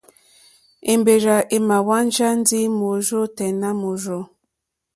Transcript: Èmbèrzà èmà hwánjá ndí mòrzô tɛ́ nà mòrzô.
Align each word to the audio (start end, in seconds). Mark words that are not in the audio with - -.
Èmbèrzà 0.91 1.37
èmà 1.55 1.77
hwánjá 1.85 2.27
ndí 2.39 2.59
mòrzô 2.79 3.21
tɛ́ 3.35 3.49
nà 3.61 3.69
mòrzô. 3.81 4.19